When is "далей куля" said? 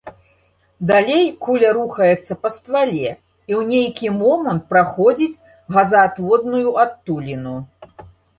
0.91-1.69